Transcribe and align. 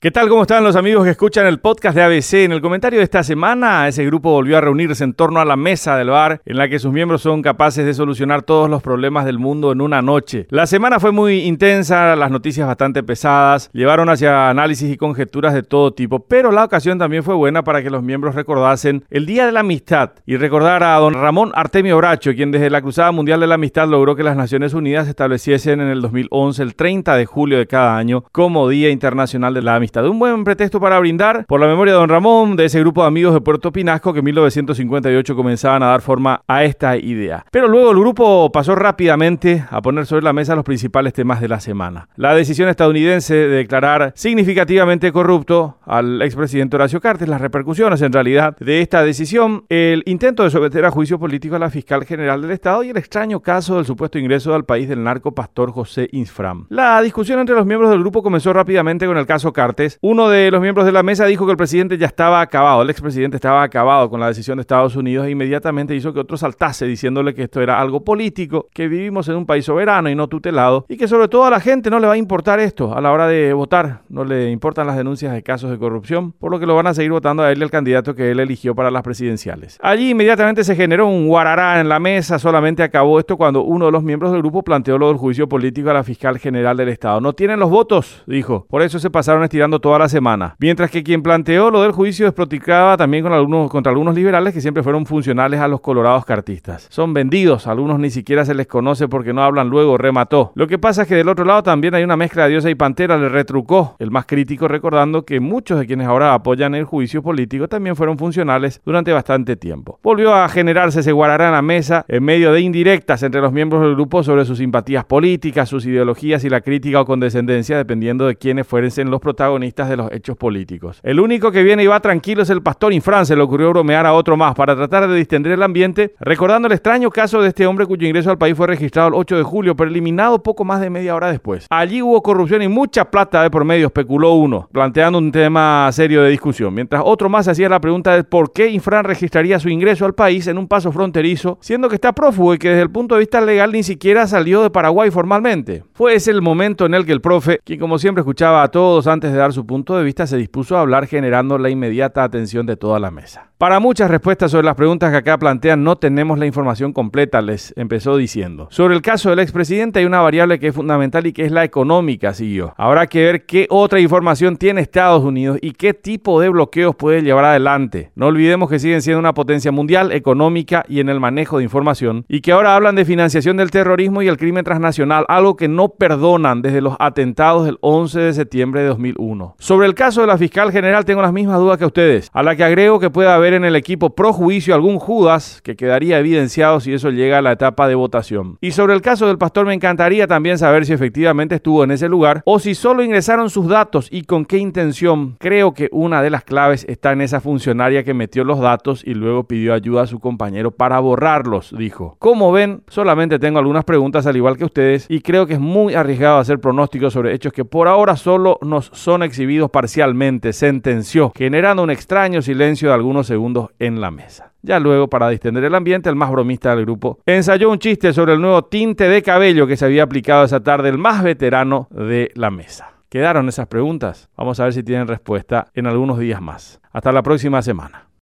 ¿Qué 0.00 0.12
tal? 0.12 0.28
¿Cómo 0.28 0.42
están 0.42 0.62
los 0.62 0.76
amigos 0.76 1.02
que 1.02 1.10
escuchan 1.10 1.44
el 1.48 1.58
podcast 1.58 1.96
de 1.96 2.04
ABC? 2.04 2.34
En 2.44 2.52
el 2.52 2.60
comentario 2.60 3.00
de 3.00 3.04
esta 3.04 3.24
semana, 3.24 3.88
ese 3.88 4.06
grupo 4.06 4.30
volvió 4.30 4.56
a 4.56 4.60
reunirse 4.60 5.02
en 5.02 5.12
torno 5.12 5.40
a 5.40 5.44
la 5.44 5.56
mesa 5.56 5.96
del 5.96 6.10
bar, 6.10 6.40
en 6.46 6.56
la 6.56 6.68
que 6.68 6.78
sus 6.78 6.92
miembros 6.92 7.22
son 7.22 7.42
capaces 7.42 7.84
de 7.84 7.92
solucionar 7.94 8.42
todos 8.42 8.70
los 8.70 8.80
problemas 8.80 9.24
del 9.24 9.40
mundo 9.40 9.72
en 9.72 9.80
una 9.80 10.00
noche. 10.00 10.46
La 10.50 10.68
semana 10.68 11.00
fue 11.00 11.10
muy 11.10 11.40
intensa, 11.40 12.14
las 12.14 12.30
noticias 12.30 12.68
bastante 12.68 13.02
pesadas, 13.02 13.70
llevaron 13.72 14.08
hacia 14.08 14.48
análisis 14.48 14.88
y 14.88 14.96
conjeturas 14.96 15.52
de 15.52 15.64
todo 15.64 15.92
tipo, 15.92 16.20
pero 16.20 16.52
la 16.52 16.62
ocasión 16.62 16.96
también 17.00 17.24
fue 17.24 17.34
buena 17.34 17.64
para 17.64 17.82
que 17.82 17.90
los 17.90 18.04
miembros 18.04 18.36
recordasen 18.36 19.04
el 19.10 19.26
Día 19.26 19.46
de 19.46 19.52
la 19.52 19.60
Amistad 19.60 20.12
y 20.26 20.36
recordar 20.36 20.84
a 20.84 20.94
don 20.98 21.14
Ramón 21.14 21.50
Artemio 21.56 21.96
Bracho, 21.96 22.32
quien 22.36 22.52
desde 22.52 22.70
la 22.70 22.82
Cruzada 22.82 23.10
Mundial 23.10 23.40
de 23.40 23.48
la 23.48 23.56
Amistad 23.56 23.88
logró 23.88 24.14
que 24.14 24.22
las 24.22 24.36
Naciones 24.36 24.74
Unidas 24.74 25.08
estableciesen 25.08 25.80
en 25.80 25.88
el 25.88 26.02
2011, 26.02 26.62
el 26.62 26.76
30 26.76 27.16
de 27.16 27.26
julio 27.26 27.58
de 27.58 27.66
cada 27.66 27.96
año, 27.96 28.22
como 28.30 28.68
Día 28.68 28.90
Internacional 28.90 29.54
de 29.54 29.62
la 29.62 29.74
Amistad 29.74 29.87
un 29.96 30.18
buen 30.18 30.44
pretexto 30.44 30.80
para 30.80 30.98
brindar 30.98 31.44
por 31.46 31.60
la 31.60 31.66
memoria 31.66 31.94
de 31.94 32.00
don 32.00 32.08
Ramón, 32.08 32.56
de 32.56 32.66
ese 32.66 32.80
grupo 32.80 33.02
de 33.02 33.08
amigos 33.08 33.34
de 33.34 33.40
Puerto 33.40 33.72
Pinasco 33.72 34.12
que 34.12 34.20
en 34.20 34.24
1958 34.26 35.34
comenzaban 35.34 35.82
a 35.82 35.86
dar 35.86 36.00
forma 36.00 36.42
a 36.46 36.64
esta 36.64 36.96
idea. 36.96 37.44
Pero 37.50 37.68
luego 37.68 37.90
el 37.90 37.98
grupo 37.98 38.50
pasó 38.52 38.74
rápidamente 38.74 39.64
a 39.70 39.80
poner 39.82 40.06
sobre 40.06 40.22
la 40.22 40.32
mesa 40.32 40.54
los 40.54 40.64
principales 40.64 41.12
temas 41.12 41.40
de 41.40 41.48
la 41.48 41.60
semana. 41.60 42.08
La 42.16 42.34
decisión 42.34 42.68
estadounidense 42.68 43.34
de 43.34 43.48
declarar 43.48 44.12
significativamente 44.14 45.10
corrupto 45.10 45.78
al 45.84 46.22
expresidente 46.22 46.76
Horacio 46.76 47.00
Cartes, 47.00 47.28
las 47.28 47.40
repercusiones 47.40 48.02
en 48.02 48.12
realidad 48.12 48.56
de 48.58 48.80
esta 48.80 49.02
decisión, 49.02 49.64
el 49.68 50.02
intento 50.06 50.44
de 50.44 50.50
someter 50.50 50.84
a 50.84 50.90
juicio 50.90 51.18
político 51.18 51.56
a 51.56 51.58
la 51.58 51.70
fiscal 51.70 52.04
general 52.04 52.42
del 52.42 52.52
Estado 52.52 52.82
y 52.82 52.90
el 52.90 52.96
extraño 52.96 53.40
caso 53.40 53.76
del 53.76 53.86
supuesto 53.86 54.18
ingreso 54.18 54.54
al 54.54 54.64
país 54.64 54.88
del 54.88 55.02
narco 55.02 55.32
pastor 55.32 55.72
José 55.72 56.08
Infram. 56.12 56.66
La 56.68 57.00
discusión 57.02 57.40
entre 57.40 57.56
los 57.56 57.66
miembros 57.66 57.90
del 57.90 58.00
grupo 58.00 58.22
comenzó 58.22 58.52
rápidamente 58.52 59.06
con 59.06 59.16
el 59.16 59.26
caso 59.26 59.52
Cartes 59.52 59.77
uno 60.00 60.28
de 60.28 60.50
los 60.50 60.60
miembros 60.60 60.86
de 60.86 60.92
la 60.92 61.02
mesa 61.02 61.26
dijo 61.26 61.46
que 61.46 61.52
el 61.52 61.56
presidente 61.56 61.98
ya 61.98 62.06
estaba 62.06 62.40
acabado, 62.40 62.82
el 62.82 62.90
expresidente 62.90 63.36
estaba 63.36 63.62
acabado 63.62 64.10
con 64.10 64.20
la 64.20 64.28
decisión 64.28 64.58
de 64.58 64.62
Estados 64.62 64.96
Unidos 64.96 65.26
e 65.26 65.30
inmediatamente 65.30 65.94
hizo 65.94 66.12
que 66.12 66.20
otro 66.20 66.36
saltase 66.36 66.86
diciéndole 66.86 67.34
que 67.34 67.44
esto 67.44 67.60
era 67.60 67.80
algo 67.80 68.04
político, 68.04 68.68
que 68.72 68.88
vivimos 68.88 69.28
en 69.28 69.36
un 69.36 69.46
país 69.46 69.64
soberano 69.64 70.10
y 70.10 70.14
no 70.14 70.28
tutelado 70.28 70.84
y 70.88 70.96
que 70.96 71.08
sobre 71.08 71.28
todo 71.28 71.44
a 71.44 71.50
la 71.50 71.60
gente 71.60 71.90
no 71.90 72.00
le 72.00 72.06
va 72.06 72.14
a 72.14 72.16
importar 72.16 72.60
esto 72.60 72.94
a 72.94 73.00
la 73.00 73.12
hora 73.12 73.26
de 73.26 73.52
votar, 73.52 74.02
no 74.08 74.24
le 74.24 74.50
importan 74.50 74.86
las 74.86 74.96
denuncias 74.96 75.32
de 75.32 75.42
casos 75.42 75.70
de 75.70 75.78
corrupción, 75.78 76.32
por 76.32 76.50
lo 76.50 76.58
que 76.58 76.66
lo 76.66 76.74
van 76.74 76.86
a 76.86 76.94
seguir 76.94 77.12
votando 77.12 77.42
a 77.42 77.52
él 77.52 77.62
el 77.62 77.70
candidato 77.70 78.14
que 78.14 78.30
él 78.30 78.40
eligió 78.40 78.74
para 78.74 78.90
las 78.90 79.02
presidenciales. 79.02 79.78
Allí 79.82 80.10
inmediatamente 80.10 80.64
se 80.64 80.76
generó 80.76 81.06
un 81.06 81.28
guarará 81.28 81.80
en 81.80 81.88
la 81.88 81.98
mesa, 81.98 82.38
solamente 82.38 82.82
acabó 82.82 83.18
esto 83.18 83.36
cuando 83.36 83.62
uno 83.62 83.86
de 83.86 83.92
los 83.92 84.02
miembros 84.02 84.32
del 84.32 84.40
grupo 84.40 84.62
planteó 84.62 84.98
lo 84.98 85.08
del 85.08 85.16
juicio 85.16 85.48
político 85.48 85.90
a 85.90 85.94
la 85.94 86.04
fiscal 86.04 86.38
general 86.38 86.76
del 86.76 86.88
Estado. 86.88 87.20
No 87.20 87.32
tienen 87.32 87.60
los 87.60 87.70
votos, 87.70 88.22
dijo, 88.26 88.66
por 88.68 88.82
eso 88.82 88.98
se 88.98 89.10
pasaron 89.10 89.42
estirando 89.42 89.67
toda 89.70 89.98
la 89.98 90.08
semana. 90.08 90.56
Mientras 90.58 90.90
que 90.90 91.02
quien 91.02 91.22
planteó 91.22 91.70
lo 91.70 91.82
del 91.82 91.92
juicio 91.92 92.24
desproticaba 92.24 92.96
también 92.96 93.22
con 93.22 93.34
algunos, 93.34 93.70
contra 93.70 93.90
algunos 93.90 94.14
liberales 94.14 94.54
que 94.54 94.62
siempre 94.62 94.82
fueron 94.82 95.04
funcionales 95.04 95.60
a 95.60 95.68
los 95.68 95.82
colorados 95.82 96.24
cartistas. 96.24 96.86
Son 96.90 97.12
vendidos, 97.12 97.66
algunos 97.66 97.98
ni 97.98 98.08
siquiera 98.08 98.44
se 98.46 98.54
les 98.54 98.66
conoce 98.66 99.06
porque 99.06 99.34
no 99.34 99.42
hablan 99.42 99.68
luego, 99.68 99.98
remató. 99.98 100.52
Lo 100.54 100.66
que 100.66 100.78
pasa 100.78 101.02
es 101.02 101.08
que 101.08 101.14
del 101.14 101.28
otro 101.28 101.44
lado 101.44 101.62
también 101.62 101.94
hay 101.94 102.04
una 102.04 102.16
mezcla 102.16 102.44
de 102.44 102.50
diosa 102.50 102.70
y 102.70 102.74
pantera, 102.74 103.18
le 103.18 103.28
retrucó 103.28 103.96
el 103.98 104.10
más 104.10 104.24
crítico 104.24 104.68
recordando 104.68 105.24
que 105.24 105.40
muchos 105.40 105.78
de 105.78 105.86
quienes 105.86 106.06
ahora 106.06 106.32
apoyan 106.32 106.74
el 106.74 106.84
juicio 106.84 107.22
político 107.22 107.68
también 107.68 107.96
fueron 107.96 108.16
funcionales 108.16 108.80
durante 108.84 109.12
bastante 109.12 109.56
tiempo. 109.56 109.98
Volvió 110.02 110.34
a 110.34 110.48
generarse 110.48 111.00
ese 111.00 111.12
guarará 111.12 111.46
en 111.48 111.52
la 111.52 111.62
mesa 111.62 112.04
en 112.08 112.24
medio 112.24 112.52
de 112.52 112.60
indirectas 112.60 113.22
entre 113.22 113.40
los 113.40 113.52
miembros 113.52 113.82
del 113.82 113.94
grupo 113.94 114.22
sobre 114.22 114.44
sus 114.44 114.58
simpatías 114.58 115.04
políticas, 115.04 115.68
sus 115.68 115.84
ideologías 115.86 116.44
y 116.44 116.48
la 116.48 116.60
crítica 116.60 117.00
o 117.00 117.04
condescendencia 117.04 117.76
dependiendo 117.76 118.26
de 118.26 118.36
quiénes 118.36 118.66
fuesen 118.66 119.10
los 119.10 119.20
protagonistas 119.20 119.57
de 119.60 119.96
los 119.96 120.12
hechos 120.12 120.36
políticos. 120.36 121.00
El 121.02 121.20
único 121.20 121.50
que 121.50 121.62
viene 121.62 121.82
y 121.82 121.86
va 121.86 122.00
tranquilo 122.00 122.42
es 122.42 122.50
el 122.50 122.62
pastor 122.62 122.92
Infran, 122.92 123.26
se 123.26 123.36
le 123.36 123.42
ocurrió 123.42 123.70
bromear 123.70 124.06
a 124.06 124.12
otro 124.12 124.36
más 124.36 124.54
para 124.54 124.76
tratar 124.76 125.08
de 125.08 125.16
distender 125.16 125.52
el 125.52 125.62
ambiente, 125.62 126.14
recordando 126.20 126.66
el 126.68 126.72
extraño 126.72 127.10
caso 127.10 127.42
de 127.42 127.48
este 127.48 127.66
hombre 127.66 127.86
cuyo 127.86 128.06
ingreso 128.06 128.30
al 128.30 128.38
país 128.38 128.56
fue 128.56 128.66
registrado 128.66 129.08
el 129.08 129.14
8 129.14 129.36
de 129.36 129.42
julio, 129.42 129.76
pero 129.76 129.90
eliminado 129.90 130.42
poco 130.42 130.64
más 130.64 130.80
de 130.80 130.90
media 130.90 131.14
hora 131.14 131.30
después. 131.30 131.66
Allí 131.70 132.00
hubo 132.02 132.22
corrupción 132.22 132.62
y 132.62 132.68
mucha 132.68 133.10
plata 133.10 133.42
de 133.42 133.50
por 133.50 133.64
medio, 133.64 133.88
especuló 133.88 134.34
uno, 134.34 134.68
planteando 134.72 135.18
un 135.18 135.32
tema 135.32 135.90
serio 135.92 136.22
de 136.22 136.30
discusión, 136.30 136.72
mientras 136.72 137.02
otro 137.04 137.28
más 137.28 137.48
hacía 137.48 137.68
la 137.68 137.80
pregunta 137.80 138.14
de 138.14 138.24
por 138.24 138.52
qué 138.52 138.68
Infran 138.68 139.04
registraría 139.04 139.58
su 139.58 139.68
ingreso 139.68 140.04
al 140.04 140.14
país 140.14 140.46
en 140.46 140.58
un 140.58 140.68
paso 140.68 140.92
fronterizo, 140.92 141.58
siendo 141.60 141.88
que 141.88 141.96
está 141.96 142.12
prófugo 142.12 142.54
y 142.54 142.58
que 142.58 142.68
desde 142.68 142.82
el 142.82 142.90
punto 142.90 143.14
de 143.16 143.20
vista 143.20 143.40
legal 143.40 143.72
ni 143.72 143.82
siquiera 143.82 144.26
salió 144.26 144.62
de 144.62 144.70
Paraguay 144.70 145.10
formalmente. 145.10 145.82
Fue 145.94 146.14
ese 146.14 146.28
el 146.28 146.42
momento 146.42 146.86
en 146.86 146.94
el 146.94 147.04
que 147.06 147.12
el 147.12 147.20
profe, 147.20 147.60
quien 147.64 147.80
como 147.80 147.98
siempre 147.98 148.20
escuchaba 148.20 148.62
a 148.62 148.68
todos 148.68 149.06
antes 149.06 149.32
de 149.32 149.38
dar 149.38 149.47
su 149.52 149.66
punto 149.66 149.96
de 149.96 150.04
vista, 150.04 150.26
se 150.26 150.36
dispuso 150.36 150.76
a 150.76 150.80
hablar 150.80 151.06
generando 151.06 151.58
la 151.58 151.70
inmediata 151.70 152.24
atención 152.24 152.66
de 152.66 152.76
toda 152.76 152.98
la 152.98 153.10
mesa. 153.10 153.50
Para 153.58 153.80
muchas 153.80 154.08
respuestas 154.08 154.52
sobre 154.52 154.66
las 154.66 154.76
preguntas 154.76 155.10
que 155.10 155.16
acá 155.16 155.36
plantean 155.36 155.82
no 155.82 155.96
tenemos 155.96 156.38
la 156.38 156.46
información 156.46 156.92
completa, 156.92 157.40
les 157.42 157.74
empezó 157.76 158.16
diciendo. 158.16 158.68
Sobre 158.70 158.94
el 158.94 159.02
caso 159.02 159.30
del 159.30 159.40
expresidente 159.40 159.98
hay 159.98 160.04
una 160.04 160.20
variable 160.20 160.60
que 160.60 160.68
es 160.68 160.74
fundamental 160.74 161.26
y 161.26 161.32
que 161.32 161.44
es 161.44 161.50
la 161.50 161.64
económica, 161.64 162.34
siguió. 162.34 162.72
Habrá 162.76 163.08
que 163.08 163.24
ver 163.24 163.46
qué 163.46 163.66
otra 163.68 163.98
información 163.98 164.56
tiene 164.58 164.80
Estados 164.80 165.24
Unidos 165.24 165.58
y 165.60 165.72
qué 165.72 165.92
tipo 165.92 166.40
de 166.40 166.50
bloqueos 166.50 166.94
puede 166.94 167.22
llevar 167.22 167.46
adelante. 167.46 168.12
No 168.14 168.26
olvidemos 168.26 168.70
que 168.70 168.78
siguen 168.78 169.02
siendo 169.02 169.18
una 169.18 169.34
potencia 169.34 169.72
mundial, 169.72 170.12
económica 170.12 170.84
y 170.88 171.00
en 171.00 171.08
el 171.08 171.18
manejo 171.18 171.58
de 171.58 171.64
información 171.64 172.26
y 172.28 172.42
que 172.42 172.52
ahora 172.52 172.76
hablan 172.76 172.94
de 172.94 173.04
financiación 173.04 173.56
del 173.56 173.72
terrorismo 173.72 174.22
y 174.22 174.28
el 174.28 174.36
crimen 174.36 174.64
transnacional, 174.64 175.24
algo 175.26 175.56
que 175.56 175.66
no 175.66 175.88
perdonan 175.88 176.62
desde 176.62 176.80
los 176.80 176.94
atentados 177.00 177.64
del 177.66 177.78
11 177.80 178.20
de 178.20 178.32
septiembre 178.34 178.82
de 178.82 178.88
2001. 178.88 179.37
Sobre 179.58 179.86
el 179.86 179.94
caso 179.94 180.20
de 180.20 180.26
la 180.26 180.38
fiscal 180.38 180.72
general 180.72 181.04
tengo 181.04 181.22
las 181.22 181.32
mismas 181.32 181.58
dudas 181.58 181.78
que 181.78 181.86
ustedes, 181.86 182.30
a 182.32 182.42
la 182.42 182.56
que 182.56 182.64
agrego 182.64 183.00
que 183.00 183.10
puede 183.10 183.28
haber 183.28 183.54
en 183.54 183.64
el 183.64 183.76
equipo 183.76 184.10
pro 184.10 184.32
juicio 184.32 184.74
algún 184.74 184.98
Judas 184.98 185.60
que 185.62 185.76
quedaría 185.76 186.18
evidenciado 186.18 186.80
si 186.80 186.92
eso 186.92 187.10
llega 187.10 187.38
a 187.38 187.42
la 187.42 187.52
etapa 187.52 187.88
de 187.88 187.94
votación. 187.94 188.58
Y 188.60 188.72
sobre 188.72 188.94
el 188.94 189.02
caso 189.02 189.26
del 189.26 189.38
pastor 189.38 189.66
me 189.66 189.74
encantaría 189.74 190.26
también 190.26 190.58
saber 190.58 190.86
si 190.86 190.92
efectivamente 190.92 191.56
estuvo 191.56 191.84
en 191.84 191.90
ese 191.90 192.08
lugar 192.08 192.42
o 192.44 192.58
si 192.58 192.74
solo 192.74 193.02
ingresaron 193.02 193.50
sus 193.50 193.68
datos 193.68 194.08
y 194.10 194.22
con 194.22 194.44
qué 194.44 194.58
intención. 194.58 195.36
Creo 195.38 195.74
que 195.74 195.88
una 195.92 196.22
de 196.22 196.30
las 196.30 196.44
claves 196.44 196.84
está 196.88 197.12
en 197.12 197.20
esa 197.20 197.40
funcionaria 197.40 198.04
que 198.04 198.14
metió 198.14 198.44
los 198.44 198.60
datos 198.60 199.02
y 199.04 199.14
luego 199.14 199.44
pidió 199.44 199.74
ayuda 199.74 200.02
a 200.02 200.06
su 200.06 200.18
compañero 200.18 200.70
para 200.70 201.00
borrarlos, 201.00 201.74
dijo. 201.76 202.16
Como 202.18 202.52
ven, 202.52 202.82
solamente 202.88 203.38
tengo 203.38 203.58
algunas 203.58 203.84
preguntas 203.84 204.26
al 204.26 204.36
igual 204.36 204.56
que 204.56 204.64
ustedes 204.64 205.06
y 205.08 205.20
creo 205.20 205.46
que 205.46 205.54
es 205.54 205.60
muy 205.60 205.94
arriesgado 205.94 206.38
hacer 206.38 206.60
pronósticos 206.60 207.12
sobre 207.12 207.34
hechos 207.34 207.52
que 207.52 207.64
por 207.64 207.88
ahora 207.88 208.16
solo 208.16 208.58
nos 208.62 208.90
son 208.92 209.22
exhibidos 209.28 209.70
parcialmente, 209.70 210.52
sentenció, 210.52 211.32
generando 211.34 211.84
un 211.84 211.90
extraño 211.90 212.42
silencio 212.42 212.88
de 212.88 212.94
algunos 212.94 213.28
segundos 213.28 213.70
en 213.78 214.00
la 214.00 214.10
mesa. 214.10 214.52
Ya 214.62 214.80
luego, 214.80 215.08
para 215.08 215.28
distender 215.28 215.62
el 215.64 215.74
ambiente, 215.74 216.08
el 216.08 216.16
más 216.16 216.30
bromista 216.30 216.74
del 216.74 216.84
grupo 216.84 217.20
ensayó 217.24 217.70
un 217.70 217.78
chiste 217.78 218.12
sobre 218.12 218.32
el 218.32 218.40
nuevo 218.40 218.64
tinte 218.64 219.08
de 219.08 219.22
cabello 219.22 219.66
que 219.66 219.76
se 219.76 219.84
había 219.84 220.02
aplicado 220.02 220.44
esa 220.44 220.60
tarde 220.60 220.88
el 220.88 220.98
más 220.98 221.22
veterano 221.22 221.86
de 221.90 222.32
la 222.34 222.50
mesa. 222.50 222.90
¿Quedaron 223.08 223.48
esas 223.48 223.68
preguntas? 223.68 224.28
Vamos 224.36 224.58
a 224.60 224.64
ver 224.64 224.72
si 224.72 224.82
tienen 224.82 225.06
respuesta 225.06 225.68
en 225.74 225.86
algunos 225.86 226.18
días 226.18 226.42
más. 226.42 226.80
Hasta 226.92 227.12
la 227.12 227.22
próxima 227.22 227.62
semana. 227.62 228.07